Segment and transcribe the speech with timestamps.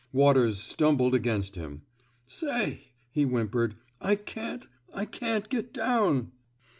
[0.11, 1.83] Waters stumbled against him.
[2.27, 4.67] Say," he whim pered, I can't—
[5.01, 6.31] I can't get down."